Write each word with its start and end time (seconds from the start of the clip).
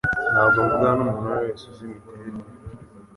Ntabwo 0.31 0.57
mvugana 0.65 0.91
numuntu 0.97 1.21
uwo 1.25 1.31
ari 1.35 1.45
we 1.45 1.49
wese 1.51 1.63
uzi 1.69 1.81
imiterere. 1.87 2.39